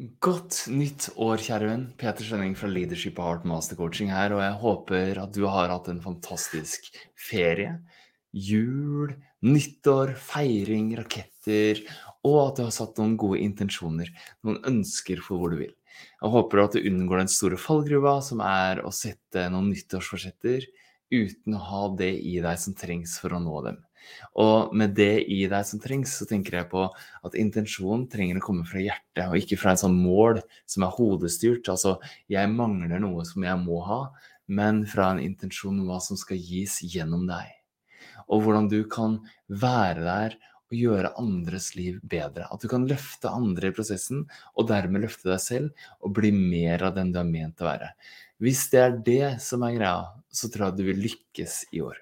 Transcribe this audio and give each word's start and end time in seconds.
Godt 0.00 0.62
nytt 0.72 1.10
år, 1.20 1.42
kjære 1.44 1.66
venn. 1.68 1.82
Peter 2.00 2.24
Svenning 2.24 2.54
fra 2.56 2.70
Leadership 2.72 3.18
og 3.20 3.26
Heart 3.26 3.42
Master 3.50 3.76
Coaching 3.76 4.08
her, 4.08 4.32
og 4.32 4.40
jeg 4.40 4.54
håper 4.62 5.18
at 5.20 5.34
du 5.36 5.42
har 5.44 5.68
hatt 5.68 5.90
en 5.92 6.00
fantastisk 6.00 6.86
ferie. 7.20 7.74
Jul, 8.32 9.12
nyttår, 9.44 10.14
feiring, 10.16 10.94
raketter, 10.96 11.82
og 12.24 12.38
at 12.46 12.56
du 12.56 12.64
har 12.64 12.72
satt 12.72 12.96
noen 12.96 13.18
gode 13.20 13.42
intensjoner, 13.44 14.08
noen 14.40 14.62
ønsker 14.72 15.20
for 15.20 15.36
hvor 15.36 15.52
du 15.52 15.60
vil. 15.66 15.76
Jeg 16.22 16.32
håper 16.32 16.64
at 16.64 16.78
du 16.78 16.88
unngår 16.88 17.20
den 17.20 17.34
store 17.36 17.60
fallgruva 17.60 18.16
som 18.24 18.40
er 18.40 18.80
å 18.80 18.94
sette 18.96 19.50
noen 19.52 19.68
nyttårsforsetter 19.74 20.64
uten 21.10 21.56
å 21.56 21.62
ha 21.68 21.84
det 21.98 22.12
i 22.22 22.38
deg 22.42 22.58
som 22.62 22.76
trengs 22.78 23.18
for 23.22 23.34
å 23.36 23.42
nå 23.42 23.62
dem. 23.66 23.78
Og 24.40 24.72
med 24.76 24.94
det 24.96 25.24
i 25.30 25.42
deg 25.50 25.66
som 25.66 25.80
trengs, 25.82 26.14
så 26.18 26.26
tenker 26.28 26.56
jeg 26.56 26.70
på 26.72 26.86
at 26.88 27.36
intensjonen 27.38 28.06
trenger 28.10 28.40
å 28.40 28.44
komme 28.44 28.66
fra 28.68 28.82
hjertet, 28.82 29.26
og 29.26 29.38
ikke 29.38 29.58
fra 29.60 29.74
en 29.74 29.82
sånn 29.82 29.98
mål 29.98 30.40
som 30.70 30.86
er 30.86 30.94
hodestyrt. 30.96 31.68
Altså, 31.72 31.98
jeg 32.30 32.52
mangler 32.52 33.02
noe 33.02 33.26
som 33.28 33.44
jeg 33.46 33.60
må 33.62 33.82
ha, 33.86 34.02
men 34.50 34.82
fra 34.88 35.12
en 35.12 35.22
intensjon 35.22 35.78
om 35.78 35.90
hva 35.90 36.00
som 36.02 36.18
skal 36.18 36.40
gis 36.40 36.80
gjennom 36.82 37.26
deg. 37.28 37.56
Og 38.30 38.44
hvordan 38.44 38.70
du 38.70 38.80
kan 38.90 39.18
være 39.48 40.06
der 40.06 40.38
og 40.70 40.78
gjøre 40.78 41.12
andres 41.18 41.72
liv 41.74 41.98
bedre. 42.06 42.46
At 42.46 42.62
du 42.62 42.68
kan 42.70 42.86
løfte 42.88 43.30
andre 43.30 43.70
i 43.70 43.74
prosessen, 43.74 44.22
og 44.54 44.68
dermed 44.70 45.04
løfte 45.04 45.30
deg 45.32 45.42
selv 45.42 45.86
og 46.00 46.14
bli 46.18 46.30
mer 46.34 46.86
av 46.86 46.94
den 46.98 47.10
du 47.14 47.18
er 47.20 47.26
ment 47.28 47.62
å 47.62 47.68
være. 47.68 47.90
Hvis 48.40 48.68
det 48.72 48.80
er 48.80 48.96
det 49.04 49.26
som 49.42 49.66
er 49.66 49.74
greia, 49.76 50.06
så 50.30 50.48
tror 50.48 50.68
jeg 50.68 50.78
du 50.78 50.86
vil 50.86 51.02
lykkes 51.08 51.56
i 51.76 51.82
år. 51.84 51.98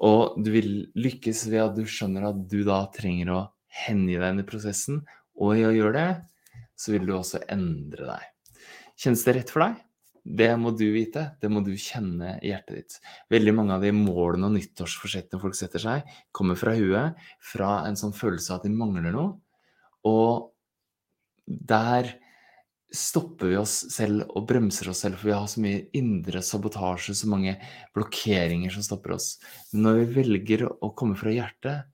Og 0.00 0.40
du 0.40 0.48
vil 0.54 0.70
lykkes 0.96 1.44
ved 1.52 1.62
at 1.66 1.76
du 1.76 1.84
skjønner 1.84 2.30
at 2.30 2.40
du 2.48 2.62
da 2.64 2.82
trenger 2.94 3.34
å 3.34 3.40
hengi 3.84 4.16
deg 4.16 4.32
inn 4.32 4.42
i 4.42 4.48
prosessen, 4.48 5.04
og 5.40 5.56
i 5.56 5.66
å 5.68 5.74
gjøre 5.76 5.94
det, 5.96 6.64
så 6.80 6.94
vil 6.94 7.06
du 7.06 7.14
også 7.18 7.44
endre 7.52 8.08
deg. 8.08 8.64
Kjennes 9.00 9.24
det 9.26 9.36
rett 9.36 9.52
for 9.52 9.66
deg? 9.66 9.76
Det 10.24 10.50
må 10.60 10.72
du 10.76 10.84
vite, 10.92 11.30
det 11.40 11.48
må 11.52 11.62
du 11.64 11.72
kjenne 11.80 12.36
i 12.44 12.50
hjertet 12.52 12.76
ditt. 12.76 12.96
Veldig 13.32 13.54
mange 13.56 13.76
av 13.76 13.84
de 13.84 13.92
målene 13.96 14.50
og 14.50 14.56
nyttårsforsettene 14.56 15.40
folk 15.42 15.56
setter 15.56 15.82
seg, 15.82 16.16
kommer 16.36 16.58
fra 16.60 16.74
huet, 16.76 17.20
fra 17.40 17.80
en 17.88 17.96
sånn 17.98 18.16
følelse 18.16 18.52
av 18.52 18.60
at 18.60 18.66
de 18.68 18.74
mangler 18.74 19.14
noe. 19.16 19.38
Og 20.08 20.50
der 21.46 22.12
stopper 22.90 23.52
vi 23.52 23.58
oss 23.60 23.76
selv 23.94 24.26
og 24.34 24.48
bremser 24.50 24.90
oss 24.90 25.04
selv, 25.04 25.18
for 25.20 25.30
vi 25.30 25.36
har 25.36 25.48
så 25.50 25.62
mye 25.62 25.84
indre 25.96 26.42
sabotasje, 26.44 27.14
så 27.14 27.30
mange 27.30 27.56
blokkeringer 27.96 28.74
som 28.74 28.84
stopper 28.86 29.14
oss. 29.16 29.32
Men 29.72 29.86
når 29.86 30.00
vi 30.00 30.08
velger 30.20 30.66
å 30.68 30.92
komme 30.98 31.18
fra 31.18 31.32
hjertet 31.34 31.86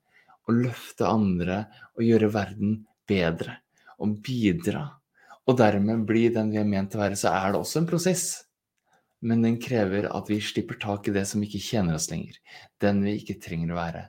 og 0.46 0.62
løfte 0.64 1.08
andre 1.08 1.64
og 1.96 2.06
gjøre 2.06 2.32
verden 2.32 2.78
bedre 3.08 3.60
og 4.02 4.18
bidra, 4.24 4.88
og 5.46 5.58
dermed 5.60 6.04
bli 6.08 6.26
den 6.34 6.50
vi 6.52 6.58
er 6.60 6.68
ment 6.68 6.92
til 6.92 7.00
å 7.00 7.04
være, 7.04 7.18
så 7.18 7.32
er 7.34 7.54
det 7.54 7.60
også 7.60 7.82
en 7.82 7.88
prosess. 7.90 8.26
Men 9.26 9.44
den 9.44 9.56
krever 9.62 10.08
at 10.12 10.28
vi 10.30 10.40
slipper 10.44 10.78
tak 10.82 11.08
i 11.08 11.14
det 11.14 11.24
som 11.30 11.42
ikke 11.42 11.62
tjener 11.62 11.96
oss 11.96 12.10
lenger, 12.10 12.36
den 12.82 13.00
vi 13.06 13.16
ikke 13.20 13.38
trenger 13.42 13.72
å 13.72 13.78
være, 13.78 14.02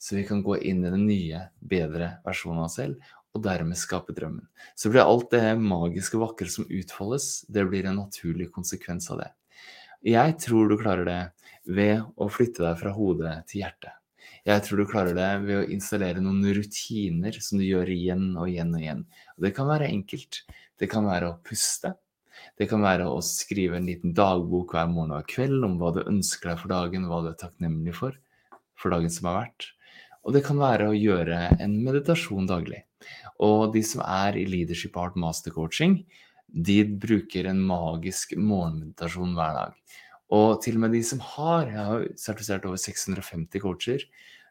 så 0.00 0.16
vi 0.18 0.24
kan 0.26 0.42
gå 0.44 0.58
inn 0.66 0.82
i 0.82 0.92
den 0.92 1.06
nye, 1.06 1.44
bedre 1.60 2.16
versjonen 2.26 2.62
av 2.62 2.68
oss 2.70 2.78
selv 2.80 3.14
og 3.36 3.42
dermed 3.44 3.78
skape 3.78 4.14
drømmen. 4.16 4.46
Så 4.74 4.90
blir 4.90 5.04
alt 5.04 5.30
det 5.34 5.52
magiske 5.60 6.16
og 6.18 6.24
vakre 6.24 6.48
som 6.50 6.66
utfoldes, 6.66 7.44
det 7.52 7.66
blir 7.68 7.86
en 7.86 8.00
naturlig 8.00 8.48
konsekvens 8.54 9.10
av 9.12 9.22
det. 9.22 9.30
Jeg 10.08 10.36
tror 10.42 10.70
du 10.70 10.78
klarer 10.80 11.06
det 11.08 11.20
ved 11.68 12.06
å 12.16 12.28
flytte 12.32 12.64
deg 12.64 12.78
fra 12.80 12.94
hodet 12.96 13.34
til 13.50 13.64
hjertet. 13.64 13.94
Jeg 14.48 14.62
tror 14.64 14.80
du 14.80 14.88
klarer 14.88 15.16
det 15.16 15.28
ved 15.44 15.58
å 15.58 15.66
installere 15.74 16.22
noen 16.24 16.46
rutiner 16.56 17.36
som 17.42 17.60
du 17.60 17.66
gjør 17.66 17.90
igjen 17.92 18.30
og 18.38 18.48
igjen 18.48 18.70
og 18.72 18.80
igjen. 18.80 19.02
Og 19.36 19.44
det 19.44 19.52
kan 19.56 19.68
være 19.68 19.90
enkelt. 19.90 20.40
Det 20.78 20.88
kan 20.90 21.06
være 21.08 21.32
å 21.32 21.38
puste. 21.44 21.96
Det 22.58 22.68
kan 22.70 22.82
være 22.82 23.08
å 23.10 23.18
skrive 23.24 23.78
en 23.78 23.86
liten 23.86 24.14
dagbok 24.14 24.74
hver 24.74 24.88
morgen 24.90 25.16
og 25.16 25.26
kveld 25.30 25.66
om 25.66 25.76
hva 25.80 25.92
du 25.94 26.04
ønsker 26.04 26.52
deg 26.52 26.62
for 26.62 26.72
dagen, 26.72 27.06
hva 27.10 27.20
du 27.24 27.32
er 27.32 27.38
takknemlig 27.38 27.96
for 27.98 28.16
for 28.78 28.94
dagen 28.94 29.10
som 29.10 29.28
har 29.30 29.40
vært. 29.42 29.72
Og 30.26 30.34
det 30.36 30.44
kan 30.46 30.60
være 30.60 30.90
å 30.90 30.96
gjøre 30.96 31.38
en 31.58 31.76
meditasjon 31.82 32.48
daglig. 32.48 32.84
Og 33.42 33.72
de 33.74 33.82
som 33.86 34.02
er 34.04 34.38
i 34.38 34.46
Leadership 34.48 34.96
Art 34.98 35.18
Master 35.18 35.54
Coaching, 35.54 36.00
de 36.48 36.80
bruker 36.86 37.48
en 37.50 37.60
magisk 37.66 38.34
morgenmeditasjon 38.38 39.34
hver 39.36 39.56
dag. 39.56 39.76
Og 40.34 40.58
til 40.64 40.76
og 40.76 40.84
med 40.84 40.96
de 40.96 41.02
som 41.06 41.20
har, 41.24 41.70
jeg 41.72 41.84
har 41.90 42.06
sertifisert 42.20 42.66
over 42.68 42.80
650 42.80 43.62
coacher, 43.64 44.04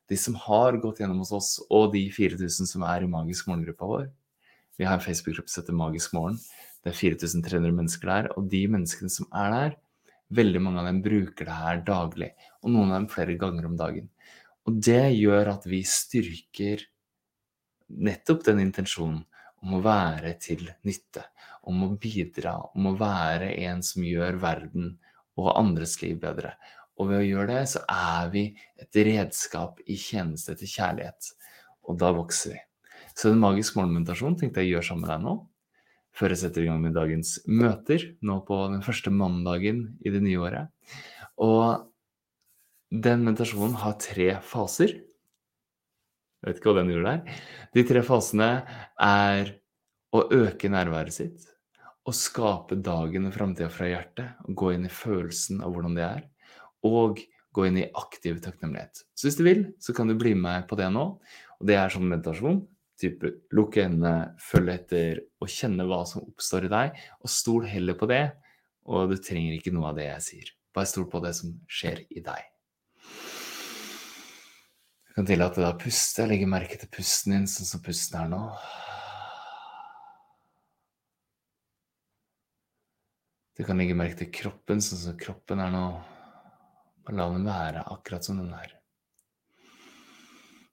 de 0.07 0.17
som 0.17 0.37
har 0.47 0.79
gått 0.81 1.01
gjennom 1.01 1.19
hos 1.21 1.33
oss, 1.35 1.49
og 1.69 1.91
de 1.93 2.07
4000 2.13 2.69
som 2.69 2.85
er 2.87 3.03
i 3.03 3.11
Magisk 3.11 3.49
morgengruppa 3.49 3.89
vår 3.89 4.07
Vi 4.77 4.85
har 4.85 4.99
en 4.99 5.03
Facebook-gruppe 5.03 5.49
som 5.49 5.63
heter 5.63 5.77
Magisk 5.77 6.13
morgen. 6.13 6.37
Det 6.83 6.91
er 6.91 6.97
4300 6.97 7.73
mennesker 7.73 8.11
der, 8.11 8.27
og 8.37 8.49
de 8.51 8.61
menneskene 8.69 9.09
som 9.09 9.25
er 9.33 9.53
der, 9.53 9.77
veldig 10.37 10.61
mange 10.61 10.81
av 10.81 10.89
dem 10.89 10.99
bruker 11.01 11.47
det 11.47 11.55
her 11.55 11.81
daglig, 11.87 12.29
og 12.61 12.73
noen 12.73 12.91
av 12.91 12.99
dem 12.99 13.09
flere 13.09 13.37
ganger 13.39 13.65
om 13.69 13.77
dagen. 13.79 14.11
Og 14.67 14.77
det 14.83 15.15
gjør 15.15 15.53
at 15.55 15.65
vi 15.69 15.81
styrker 15.87 16.83
nettopp 17.87 18.43
den 18.45 18.61
intensjonen 18.65 19.23
om 19.63 19.77
å 19.77 19.81
være 19.81 20.35
til 20.43 20.67
nytte, 20.85 21.23
om 21.67 21.85
å 21.87 21.91
bidra, 21.97 22.57
om 22.75 22.91
å 22.91 22.95
være 22.99 23.53
en 23.65 23.81
som 23.83 24.05
gjør 24.05 24.37
verden 24.43 24.93
og 25.39 25.53
andres 25.55 25.97
liv 26.03 26.19
bedre. 26.21 26.53
Og 26.97 27.11
ved 27.11 27.23
å 27.23 27.27
gjøre 27.27 27.49
det, 27.55 27.65
så 27.73 27.83
er 27.89 28.29
vi 28.33 28.45
et 28.77 29.01
redskap 29.07 29.81
i 29.85 29.97
tjeneste 30.01 30.57
til 30.59 30.69
kjærlighet. 30.75 31.33
Og 31.87 31.97
da 32.01 32.13
vokser 32.13 32.55
vi. 32.55 32.66
Så 33.17 33.31
en 33.31 33.41
magisk 33.41 33.77
morgenmeditasjon 33.79 34.35
tenkte 34.37 34.61
jeg 34.61 34.69
å 34.69 34.75
gjøre 34.75 34.87
sammen 34.91 35.07
med 35.07 35.13
deg 35.15 35.23
nå. 35.25 35.35
Før 36.17 36.33
jeg 36.33 36.41
setter 36.41 36.63
i 36.63 36.67
gang 36.69 36.81
med 36.81 36.95
dagens 36.97 37.35
møter, 37.49 38.03
nå 38.25 38.39
på 38.45 38.57
den 38.71 38.83
første 38.85 39.13
mandagen 39.13 39.83
i 40.05 40.13
det 40.13 40.21
nye 40.21 40.41
året. 40.41 40.93
Og 41.41 41.87
den 42.93 43.25
meditasjonen 43.25 43.77
har 43.81 43.97
tre 44.01 44.29
faser. 44.45 44.95
Jeg 46.37 46.49
vet 46.49 46.61
ikke 46.61 46.71
hva 46.71 46.79
den 46.79 46.93
gjorde 46.93 47.15
der. 47.15 47.41
De 47.73 47.85
tre 47.89 48.03
fasene 48.05 48.49
er 49.01 49.51
å 50.13 50.23
øke 50.37 50.69
nærværet 50.71 51.17
sitt, 51.17 51.49
å 52.07 52.13
skape 52.15 52.77
dagen 52.85 53.27
og 53.27 53.35
framtida 53.35 53.69
fra 53.73 53.89
hjertet, 53.89 54.37
og 54.45 54.57
gå 54.61 54.71
inn 54.75 54.87
i 54.87 54.93
følelsen 54.93 55.65
av 55.65 55.73
hvordan 55.73 55.97
det 55.97 56.05
er, 56.05 56.23
og 56.87 57.19
gå 57.57 57.65
inn 57.67 57.81
i 57.81 57.89
aktiv 57.97 58.39
takknemlighet. 58.45 59.03
Så 59.17 59.27
hvis 59.27 59.37
du 59.41 59.43
vil, 59.45 59.65
så 59.81 59.93
kan 59.97 60.09
du 60.09 60.15
bli 60.17 60.35
med 60.37 60.69
på 60.69 60.77
det 60.79 60.87
nå. 60.93 61.05
Og 61.57 61.67
det 61.67 61.77
er 61.81 61.91
sånn 61.91 62.07
meditasjon. 62.07 62.61
Type 62.97 63.29
lukke 63.53 63.83
øynene, 63.85 64.33
følge 64.41 64.73
etter 64.79 65.19
og 65.37 65.51
kjenne 65.53 65.85
hva 65.85 66.01
som 66.09 66.23
oppstår 66.25 66.65
i 66.65 66.71
deg, 66.73 67.01
og 67.21 67.29
stol 67.29 67.67
heller 67.69 67.97
på 67.97 68.09
det. 68.09 68.23
Og 68.89 69.11
du 69.11 69.17
trenger 69.21 69.57
ikke 69.57 69.73
noe 69.75 69.91
av 69.91 69.99
det 69.99 70.07
jeg 70.07 70.23
sier. 70.25 70.53
Bare 70.73 70.89
stol 70.89 71.05
på 71.11 71.21
det 71.23 71.33
som 71.37 71.53
skjer 71.71 72.03
i 72.13 72.21
deg 72.21 72.43
Du 75.07 75.13
kan 75.17 75.25
tillate 75.25 75.63
deg 75.63 75.71
å 75.71 75.79
puste. 75.81 76.27
Legge 76.29 76.49
merke 76.49 76.77
til 76.77 76.91
pusten 76.93 77.33
din 77.33 77.47
sånn 77.49 77.69
som 77.69 77.81
pusten 77.81 78.19
er 78.21 78.29
nå. 78.29 78.41
Du 83.57 83.63
kan 83.65 83.81
legge 83.81 83.97
merke 83.97 84.19
til 84.19 84.29
kroppen 84.29 84.83
sånn 84.85 85.01
som 85.01 85.17
kroppen 85.17 85.63
er 85.63 85.73
nå. 85.73 85.85
Bare 87.07 87.17
la 87.17 87.29
den 87.33 87.47
være 87.49 87.87
akkurat 87.95 88.25
som 88.25 88.37
den 88.37 88.53
er. 88.53 88.75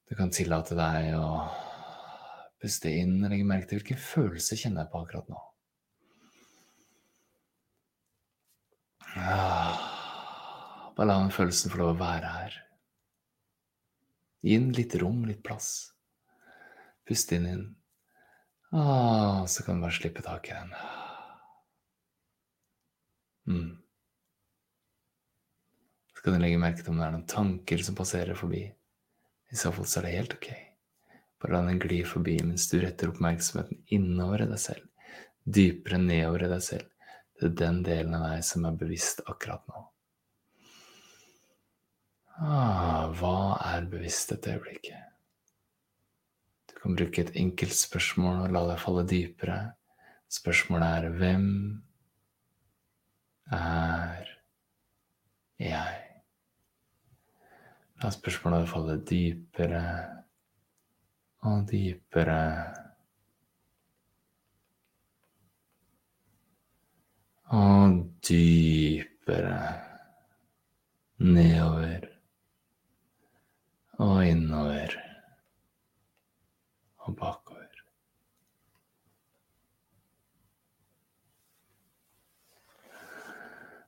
Du 0.04 0.12
kan 0.18 0.28
tillate 0.28 0.76
deg 0.76 1.14
å 1.16 1.28
puste 2.64 2.88
inn 2.88 3.18
og 3.20 3.28
legge 3.28 3.44
merke 3.46 3.68
til 3.68 3.82
hvilken 3.82 4.00
følelse 4.00 4.56
kjenner 4.56 4.86
jeg 4.86 4.92
på 4.94 5.04
akkurat 5.04 5.28
nå. 5.28 5.40
Bare 10.94 11.08
la 11.10 11.18
den 11.20 11.32
følelsen 11.34 11.72
få 11.72 11.82
lov 11.82 11.94
å 11.94 12.00
være 12.00 12.32
her. 12.38 12.58
Gi 14.44 14.58
den 14.58 14.74
litt 14.76 14.96
rom, 15.00 15.22
litt 15.28 15.42
plass. 15.44 15.70
Pust 17.08 17.32
inn 17.36 17.48
inn. 17.48 17.64
Ah, 18.74 19.44
så 19.46 19.62
kan 19.64 19.78
du 19.78 19.84
bare 19.84 19.94
slippe 19.94 20.24
tak 20.24 20.48
i 20.50 20.56
den. 20.56 20.74
Mm. 23.48 23.72
Så 26.16 26.24
kan 26.24 26.36
du 26.36 26.42
legge 26.42 26.60
merke 26.60 26.82
til 26.82 26.94
om 26.94 27.00
det 27.00 27.06
er 27.06 27.16
noen 27.16 27.28
tanker 27.28 27.84
som 27.86 27.98
passerer 27.98 28.38
forbi. 28.38 28.64
I 29.52 29.58
så 29.58 29.72
fall 29.74 29.86
så 29.86 30.00
er 30.00 30.08
det 30.08 30.16
helt 30.16 30.38
ok. 30.38 30.48
Bare 31.44 31.58
la 31.58 31.66
den 31.66 31.78
gli 31.78 31.98
forbi 32.08 32.38
mens 32.40 32.70
du 32.70 32.78
retter 32.80 33.10
oppmerksomheten 33.12 33.82
innover 33.92 34.46
i 34.46 34.48
deg 34.48 34.60
selv, 34.62 34.84
dypere 35.44 35.98
nedover 36.00 36.46
i 36.46 36.48
deg 36.54 36.62
selv, 36.64 37.10
til 37.36 37.52
den 37.60 37.82
delen 37.84 38.14
av 38.16 38.24
deg 38.30 38.46
som 38.48 38.64
er 38.64 38.78
bevisst 38.80 39.20
akkurat 39.28 39.60
nå. 39.68 39.82
Ah, 42.40 43.12
hva 43.20 43.34
er 43.74 43.90
bevisst 43.92 44.32
dette 44.32 44.54
øyeblikket? 44.54 45.12
Du 46.72 46.80
kan 46.80 46.96
bruke 46.96 47.26
et 47.26 47.36
enkelt 47.36 47.76
spørsmål 47.76 48.46
og 48.46 48.56
la 48.56 48.64
deg 48.72 48.80
falle 48.80 49.04
dypere. 49.12 49.60
Spørsmålet 50.32 50.96
er 50.96 51.20
hvem 51.20 51.46
er 53.52 54.34
jeg? 55.60 56.02
La 58.00 58.16
spørsmålet 58.16 58.70
falle 58.72 59.02
dypere 59.12 59.84
og 61.44 61.68
dypere. 61.70 62.44
Og 67.54 67.98
dypere 68.28 69.58
nedover 71.18 72.08
og 73.98 74.26
innover 74.26 74.96
og 77.04 77.16
bakover. 77.16 77.84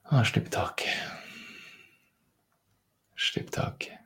Og 0.05 0.27
slipp 0.27 0.53
taket. 0.55 0.93
Slipp 3.17 3.51
taket. 3.51 3.99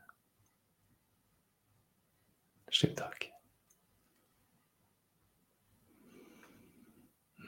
Slipp 2.71 2.97
taket. 2.97 3.31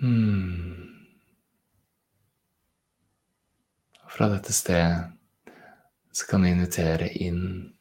Hmm. 0.03 0.83
Fra 4.13 4.29
dette 4.29 4.53
stedet 4.53 5.13
så 6.13 6.27
kan 6.29 6.43
du 6.43 6.51
invitere 6.51 7.09
inn 7.09 7.73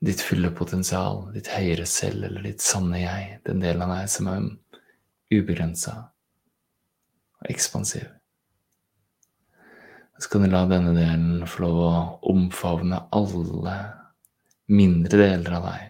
ditt 0.00 0.22
fulle 0.24 0.50
potensial, 0.56 1.28
ditt 1.34 1.50
høyere 1.52 1.86
selv 1.86 2.26
eller 2.26 2.42
ditt 2.42 2.64
sanne 2.64 3.02
jeg, 3.04 3.36
den 3.46 3.62
delen 3.62 3.84
av 3.86 3.92
deg 3.94 4.08
som 4.10 4.30
er 4.32 4.48
ubegrensa 5.30 5.94
og 7.38 7.52
ekspansiv. 7.52 8.08
Så 10.18 10.32
kan 10.32 10.42
du 10.44 10.50
la 10.50 10.64
denne 10.68 10.96
delen 10.96 11.46
få 11.48 11.68
lov 11.68 11.78
å 11.84 11.92
omfavne 12.32 13.04
alle 13.14 13.76
mindre 14.70 15.22
deler 15.22 15.56
av 15.60 15.70
deg 15.70 15.86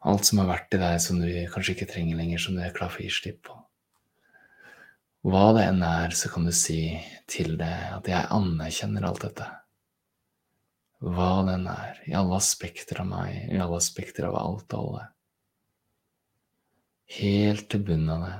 Alt 0.00 0.24
som 0.24 0.38
har 0.40 0.48
vært 0.48 0.72
i 0.72 0.78
deg 0.80 0.94
som 1.04 1.18
du 1.20 1.28
kanskje 1.52 1.74
ikke 1.74 1.90
trenger 1.90 2.16
lenger, 2.16 2.40
som 2.40 2.54
du 2.56 2.62
er 2.64 2.72
klar 2.72 2.88
for 2.88 3.02
å 3.02 3.04
gi 3.04 3.12
slipp 3.12 3.42
på. 3.44 3.56
Hva 5.20 5.50
det 5.52 5.66
enn 5.68 5.82
er, 5.84 6.14
så 6.16 6.30
kan 6.32 6.46
du 6.48 6.52
si 6.56 6.96
til 7.28 7.58
det 7.60 7.74
at 7.92 8.06
jeg 8.08 8.30
anerkjenner 8.32 9.04
alt 9.04 9.26
dette. 9.26 9.48
Hva 11.04 11.42
det 11.44 11.58
enn 11.58 11.68
er, 11.72 12.00
i 12.08 12.14
alle 12.16 12.38
aspekter 12.38 13.02
av 13.02 13.10
meg, 13.10 13.34
i 13.52 13.60
alle 13.60 13.76
aspekter 13.80 14.30
av 14.30 14.38
alt 14.40 14.72
og 14.76 14.80
alle. 14.80 15.04
Helt 17.20 17.68
til 17.72 17.84
bunnen 17.84 18.14
av 18.14 18.24
det, 18.24 18.34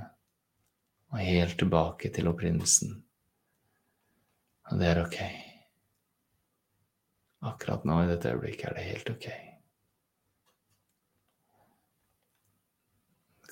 og 1.10 1.22
helt 1.26 1.56
tilbake 1.60 2.12
til 2.14 2.30
opprinnelsen. 2.30 2.96
Og 4.70 4.80
det 4.80 4.90
er 4.92 5.02
ok. 5.02 5.20
Akkurat 7.50 7.84
nå, 7.88 8.02
i 8.04 8.10
dette 8.12 8.32
øyeblikket, 8.32 8.68
er 8.70 8.76
det 8.78 8.88
helt 8.88 9.12
ok. 9.16 9.30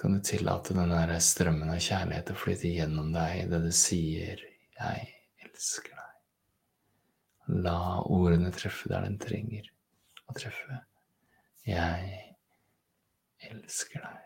Kan 0.00 0.15
du 0.15 0.21
tillate 0.21 0.75
den 0.75 0.93
der 0.93 1.15
strømmen 1.19 1.71
av 1.73 1.81
kjærlighet 1.83 2.31
å 2.31 2.39
flyte 2.39 2.71
gjennom 2.71 3.11
deg 3.15 3.45
idet 3.45 3.62
du 3.65 3.73
sier 3.75 4.43
'jeg 4.79 5.09
elsker 5.43 5.91
deg'. 5.91 7.62
La 7.67 8.03
ordene 8.06 8.53
treffe 8.55 8.89
der 8.89 9.03
den 9.03 9.19
trenger 9.19 9.67
å 10.29 10.35
treffe. 10.37 10.85
Jeg 11.67 12.37
elsker 13.50 14.05
deg. 14.05 14.19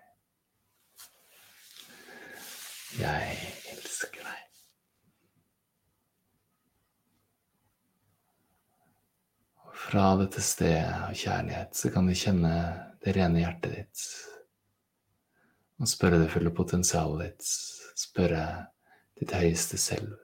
Jeg 3.00 3.38
elsker 3.72 4.26
deg. 4.26 4.42
Og 9.62 9.72
fra 9.86 10.04
dette 10.20 10.44
stedet 10.44 10.92
av 11.08 11.16
kjærlighet 11.16 11.74
så 11.74 11.90
kan 11.94 12.06
du 12.06 12.14
kjenne 12.14 12.52
det 13.02 13.16
rene 13.16 13.40
hjertet 13.40 13.78
ditt 13.78 14.04
og 15.82 15.90
spørre 15.90 16.20
det 16.22 16.30
fulle 16.30 16.52
potensialet 16.54 17.24
ditt, 17.24 17.48
spørre 17.98 18.42
ditt 19.18 19.34
høyeste 19.34 19.80
selv. 19.82 20.14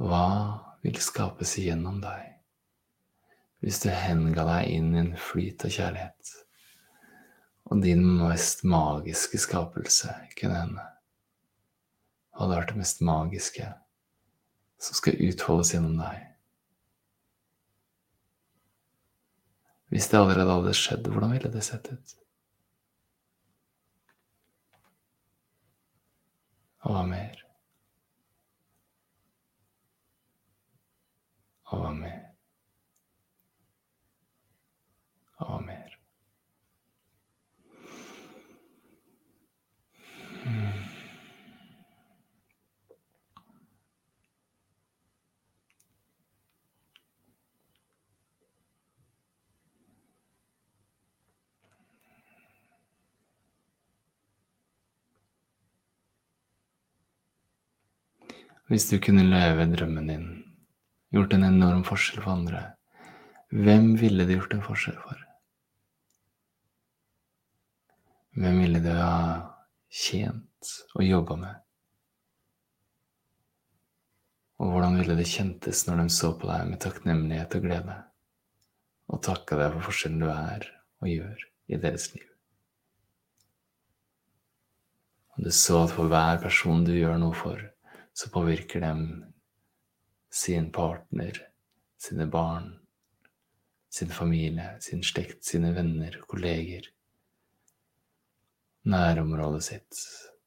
Hva 0.00 0.26
vil 0.82 0.98
skapes 0.98 1.54
igjennom 1.60 2.00
deg 2.02 2.26
hvis 3.60 3.82
du 3.82 3.90
henga 3.92 4.46
deg 4.48 4.70
inn 4.72 4.94
i 4.94 5.00
en 5.02 5.10
flyt 5.20 5.66
av 5.68 5.74
kjærlighet, 5.74 6.30
og 7.68 7.82
din 7.84 8.00
mest 8.16 8.64
magiske 8.64 9.38
skapelse 9.38 10.14
kunne 10.40 10.62
hende? 10.62 10.86
Hva 12.32 12.46
hadde 12.46 12.56
vært 12.56 12.72
det 12.72 12.80
mest 12.80 13.04
magiske 13.04 13.68
som 14.80 14.96
skal 14.96 15.20
utfoldes 15.28 15.74
gjennom 15.74 16.00
deg? 16.00 16.24
Hvis 19.92 20.08
det 20.08 20.18
allerede 20.22 20.56
hadde 20.56 20.74
skjedd, 20.80 21.12
hvordan 21.12 21.36
ville 21.36 21.52
det 21.52 21.66
sett 21.66 21.92
ut? 21.92 22.16
Og 26.90 27.08
mer? 27.08 27.36
Og 31.64 31.96
mer? 31.96 32.22
Og 35.38 35.46
hva 35.50 35.60
mer? 35.66 35.98
Hmm. 40.44 40.80
Hvis 58.70 58.84
du 58.86 59.00
kunne 59.02 59.24
leve 59.26 59.64
drømmen 59.66 60.06
din, 60.06 60.26
gjort 61.10 61.32
en 61.34 61.42
enorm 61.42 61.80
forskjell 61.82 62.20
for 62.22 62.36
andre, 62.36 62.60
hvem 63.50 63.96
ville 63.98 64.22
du 64.28 64.36
gjort 64.36 64.52
en 64.54 64.62
forskjell 64.62 65.00
for? 65.02 65.24
Hvem 68.38 68.60
ville 68.62 68.82
du 68.84 68.92
ha 68.94 69.16
tjent 69.90 70.70
og 70.94 71.02
jobba 71.02 71.38
med? 71.40 71.56
Og 74.62 74.70
hvordan 74.70 75.00
ville 75.00 75.18
det 75.18 75.26
kjentes 75.32 75.82
når 75.88 76.04
de 76.04 76.06
så 76.20 76.30
på 76.38 76.46
deg 76.52 76.70
med 76.70 76.82
takknemlighet 76.86 77.58
og 77.58 77.66
glede, 77.66 77.98
og 79.10 79.24
takka 79.26 79.58
deg 79.58 79.74
for 79.74 79.88
forskjellen 79.88 80.22
du 80.22 80.28
er 80.30 80.68
og 81.02 81.10
gjør 81.10 81.44
i 81.74 81.82
deres 81.88 82.06
liv? 82.14 82.30
Og 85.34 85.50
du 85.50 85.50
så 85.58 85.82
at 85.88 85.98
for 85.98 86.14
hver 86.14 86.38
person 86.46 86.86
du 86.86 86.94
gjør 86.94 87.18
noe 87.18 87.34
for, 87.34 87.66
så 88.20 88.28
påvirker 88.30 88.80
dem 88.84 89.04
sin 90.30 90.72
partner, 90.72 91.38
sine 91.98 92.26
barn, 92.26 92.74
sin 93.90 94.10
familie, 94.12 94.76
sin 94.80 95.02
slekt, 95.02 95.44
sine 95.44 95.72
venner, 95.72 96.18
kolleger, 96.28 96.84
nærområdet 98.84 99.62
sitt. 99.64 100.02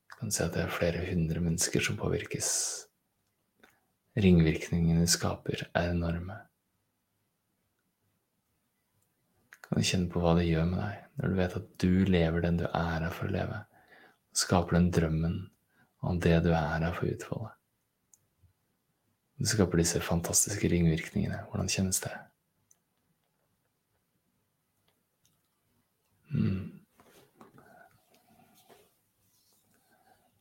Du 0.06 0.20
kan 0.20 0.32
se 0.32 0.46
at 0.46 0.54
det 0.54 0.68
er 0.68 0.76
flere 0.76 1.02
hundre 1.08 1.42
mennesker 1.42 1.82
som 1.82 1.98
påvirkes. 1.98 2.52
Ringvirkningene 4.22 5.10
skaper, 5.10 5.66
er 5.74 5.96
enorme. 5.96 6.38
Kan 9.66 9.82
du 9.82 9.90
kjenne 9.90 10.14
på 10.14 10.22
hva 10.22 10.36
det 10.38 10.46
gjør 10.46 10.70
med 10.70 10.84
deg 10.84 11.02
når 11.18 11.34
du 11.34 11.42
vet 11.42 11.58
at 11.58 11.74
du 11.82 11.92
lever 12.06 12.46
den 12.46 12.62
du 12.62 12.68
er 12.70 13.02
her 13.02 13.10
for 13.18 13.26
å 13.26 13.34
leve, 13.34 13.60
skaper 14.38 14.78
den 14.78 14.94
drømmen 14.94 15.44
om 16.06 16.22
det 16.22 16.38
du 16.46 16.54
er 16.54 16.78
her 16.78 16.90
for 16.94 17.10
å 17.10 17.18
utfolde? 17.18 17.54
Det 19.44 19.50
skaper 19.52 19.82
disse 19.82 20.00
fantastiske 20.00 20.70
ringvirkningene. 20.72 21.42
Hvordan 21.52 21.68
kjennes 21.68 21.98
det? 22.00 22.12
Mm. 26.32 26.70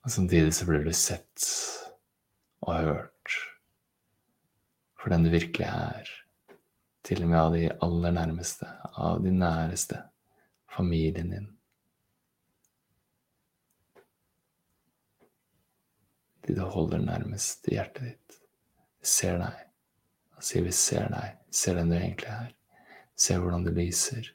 Og 0.06 0.12
samtidig 0.14 0.52
så 0.54 0.68
blir 0.68 0.86
du 0.86 0.92
sett 0.94 1.46
og 2.62 2.76
hørt 2.76 3.34
for 5.02 5.10
den 5.10 5.26
du 5.26 5.32
virkelig 5.32 5.66
er, 5.66 6.12
til 7.02 7.24
og 7.24 7.32
med 7.32 7.40
av 7.40 7.56
de 7.56 7.64
aller 7.88 8.14
nærmeste, 8.14 8.68
av 9.02 9.18
de 9.24 9.32
næreste, 9.34 9.98
familien 10.76 11.34
din. 11.34 11.50
De 16.46 16.54
du 16.54 16.62
holder 16.62 17.02
nærmest 17.02 17.66
i 17.66 17.74
hjertet 17.80 18.12
ditt 18.12 18.41
ser 19.02 19.38
deg. 19.40 19.60
Han 20.36 20.46
sier 20.46 20.64
vi 20.66 20.72
ser 20.76 21.10
deg, 21.12 21.36
ser 21.50 21.78
den 21.78 21.92
du 21.92 21.98
egentlig 21.98 22.30
er. 22.30 22.50
Ser 23.18 23.42
hvordan 23.42 23.66
du 23.66 23.70
lyser, 23.74 24.32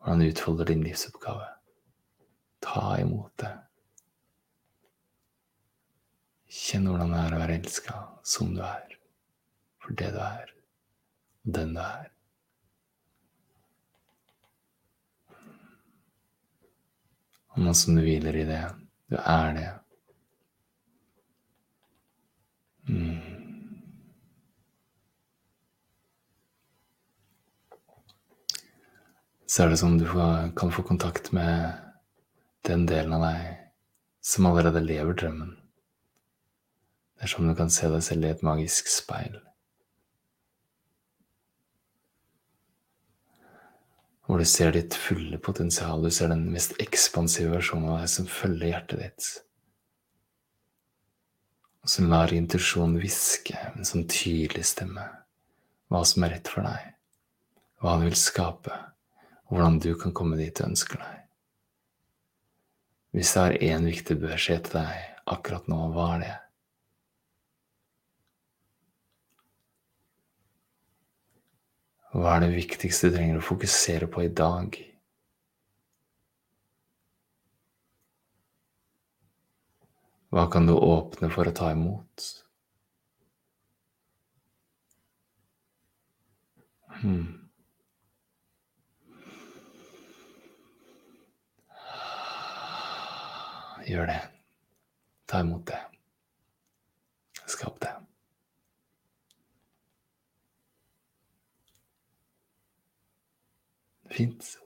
hvordan 0.00 0.22
du 0.22 0.30
utfolder 0.30 0.70
din 0.70 0.84
livsoppgave. 0.86 1.46
Ta 2.64 2.96
imot 3.00 3.32
det. 3.42 3.52
Kjenn 6.56 6.86
hvordan 6.88 7.12
det 7.12 7.22
er 7.22 7.34
å 7.36 7.40
være 7.42 7.56
elska 7.60 7.96
som 8.26 8.54
du 8.56 8.62
er, 8.64 8.94
for 9.82 9.98
det 9.98 10.12
du 10.14 10.20
er, 10.22 10.52
og 11.44 11.56
den 11.58 11.74
du 11.76 11.82
er. 11.82 12.12
Og 17.56 17.62
nå 17.64 17.72
som 17.76 17.96
du 17.96 18.02
hviler 18.04 18.36
i 18.36 18.48
det, 18.48 18.64
Du 19.06 19.14
er 19.16 19.52
det. 19.54 19.68
Så 29.46 29.62
er 29.62 29.70
det 29.70 29.78
som 29.78 29.94
du 29.98 30.06
kan 30.58 30.72
få 30.74 30.82
kontakt 30.82 31.30
med 31.32 31.72
den 32.66 32.86
delen 32.86 33.14
av 33.14 33.22
deg 33.22 33.52
som 34.26 34.48
allerede 34.48 34.82
lever 34.82 35.14
drømmen. 35.14 35.52
Det 37.16 37.28
er 37.28 37.30
som 37.30 37.46
du 37.46 37.54
kan 37.56 37.70
se 37.70 37.88
deg 37.92 38.02
selv 38.02 38.26
i 38.26 38.32
et 38.34 38.42
magisk 38.44 38.90
speil. 38.90 39.38
Hvor 44.26 44.42
du 44.42 44.48
ser 44.50 44.74
ditt 44.74 44.96
fulle 44.98 45.38
potensial, 45.38 46.02
du 46.02 46.10
ser 46.10 46.32
den 46.32 46.48
mest 46.50 46.74
ekspansive 46.82 47.52
versjonen 47.54 47.92
av 47.92 48.02
deg 48.02 48.10
som 48.10 48.26
følger 48.26 48.72
hjertet 48.72 49.04
ditt. 49.04 49.28
Og 51.86 51.92
som 51.94 52.10
lar 52.10 52.34
intuisjonen 52.34 52.98
hviske 52.98 53.54
med 53.54 53.84
en 53.84 53.88
sånn 53.92 54.08
tydelig 54.10 54.66
stemme 54.74 55.06
hva 55.86 56.02
som 56.02 56.26
er 56.26 56.34
rett 56.34 56.50
for 56.50 56.66
deg, 56.66 56.92
hva 57.78 57.94
du 58.00 58.08
vil 58.08 58.18
skape, 58.18 58.74
og 59.46 59.56
hvordan 59.56 59.78
du 59.82 59.92
kan 59.98 60.14
komme 60.16 60.38
dit 60.38 60.56
du 60.56 60.64
ønsker 60.66 60.98
deg. 61.02 61.22
Hvis 63.16 63.32
det 63.36 63.44
er 63.44 63.76
én 63.76 63.86
viktig 63.86 64.18
beskjed 64.20 64.66
til 64.66 64.80
deg 64.80 65.30
akkurat 65.30 65.70
nå, 65.70 65.78
hva 65.94 66.08
er 66.16 66.24
det? 66.24 66.34
Hva 72.16 72.34
er 72.36 72.46
det 72.46 72.52
viktigste 72.56 73.10
du 73.10 73.16
trenger 73.16 73.40
å 73.40 73.44
fokusere 73.44 74.08
på 74.10 74.24
i 74.24 74.32
dag? 74.32 74.76
Hva 80.32 80.46
kan 80.52 80.68
du 80.68 80.74
åpne 80.74 81.30
for 81.32 81.48
å 81.48 81.54
ta 81.56 81.70
imot? 81.72 82.28
Hmm. 87.00 87.45
Gjør 93.86 94.06
det. 94.10 94.20
Ta 95.30 95.40
imot 95.44 95.66
det. 95.68 95.78
Skap 97.46 97.78
det. 97.80 97.94
Fint. 104.10 104.65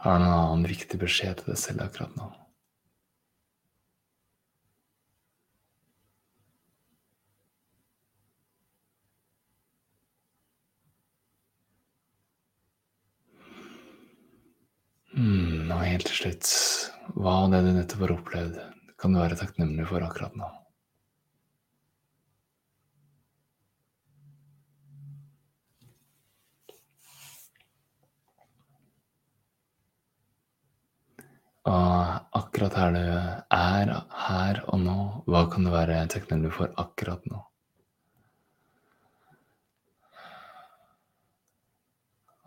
Har 0.00 0.16
du 0.16 0.24
noen 0.24 0.32
annen 0.32 0.68
viktig 0.70 0.96
beskjed 0.96 1.42
til 1.42 1.50
deg 1.52 1.58
selv 1.60 1.82
akkurat 1.84 2.14
nå? 2.16 2.30
Mm, 15.20 15.68
og 15.68 15.82
helt 15.84 16.06
til 16.08 16.16
slutt, 16.22 16.48
hva 17.20 17.36
det 17.52 17.60
du 17.66 17.70
nettopp 17.76 18.06
har 18.06 18.16
opplevd, 18.16 18.56
kan 18.96 19.12
du 19.12 19.20
være 19.20 19.36
takknemlig 19.36 19.84
for 19.90 20.06
akkurat 20.06 20.32
nå? 20.38 20.48
Og 31.68 32.36
akkurat 32.38 32.74
her 32.80 32.94
du 32.94 33.00
er, 33.04 33.90
her 34.24 34.60
og 34.72 34.80
nå, 34.80 34.96
hva 35.28 35.44
kan 35.52 35.66
du 35.66 35.72
være 35.74 36.06
takknemlig 36.08 36.54
for 36.56 36.72
akkurat 36.80 37.26
nå? 37.28 37.42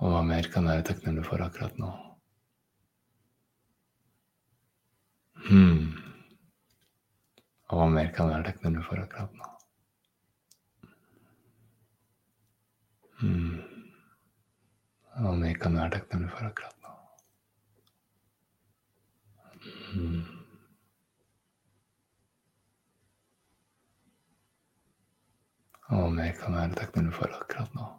Og 0.01 0.09
hva 0.11 0.23
mer 0.25 0.49
kan 0.51 0.65
det 0.65 0.73
være 0.73 0.87
takknemlig 0.89 1.27
for 1.27 1.45
akkurat 1.45 1.77
nå? 1.79 1.91
Hmm. 5.43 5.93
Og 7.69 7.79
hva 7.79 7.87
mer 7.93 8.09
kan 8.15 8.27
det 8.27 8.39
være 8.39 8.49
takknemlig 8.49 8.83
for 8.89 9.03
akkurat 9.05 9.37
nå? 9.37 9.51
Hmm. 13.21 13.61
Og 15.13 15.27
hva 15.27 15.35
mer 15.39 15.59
kan 15.61 15.77
du 15.77 15.83
være 15.83 15.99
takknemlig 15.99 16.33
for 16.33 16.49
akkurat 16.49 16.75
nå? 16.81 16.82
Mm. 19.93 20.23
Mer 26.13 26.31
kan 26.37 26.53
jeg 26.55 26.69
være 26.69 26.77
takknemlig 26.77 27.13
for 27.17 27.33
akkurat 27.35 27.75
nå. 27.77 27.89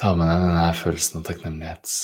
Ta 0.00 0.12
med 0.16 0.30
deg 0.30 0.42
denne 0.44 0.66
følelsen 0.78 1.20
av 1.20 1.26
takknemlighet. 1.28 1.94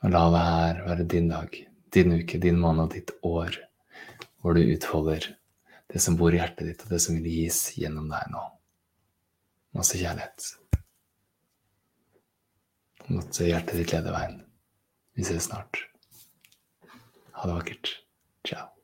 Og 0.00 0.14
la 0.14 0.22
det 0.34 0.44
her 0.46 0.80
være 0.86 1.06
din 1.12 1.28
dag, 1.30 1.58
din 1.94 2.16
uke, 2.16 2.40
din 2.42 2.60
måned 2.60 2.86
og 2.86 2.94
ditt 2.96 3.12
år, 3.26 3.58
hvor 4.40 4.56
du 4.56 4.62
utfolder 4.64 5.28
det 5.90 6.02
som 6.02 6.16
bor 6.16 6.34
i 6.34 6.40
hjertet 6.40 6.66
ditt, 6.70 6.84
og 6.86 6.94
det 6.94 7.00
som 7.04 7.18
vil 7.18 7.28
gis 7.30 7.62
gjennom 7.76 8.08
deg 8.10 8.30
nå. 8.32 8.44
Masse 9.76 9.98
kjærlighet. 10.00 10.52
Måtte 13.10 13.48
hjertet 13.48 13.82
ditt 13.82 13.94
lede 13.94 14.14
veien. 14.14 14.38
Vi 15.20 15.24
ses 15.24 15.44
snart. 15.44 15.76
Ha 17.32 17.46
det 17.46 17.52
vakkert. 17.52 17.88
Ciao. 18.48 18.79